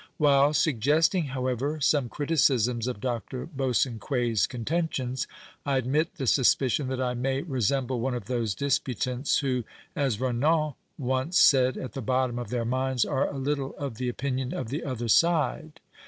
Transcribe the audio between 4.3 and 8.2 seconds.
contentions, I admit the susj)icion that I may resemble one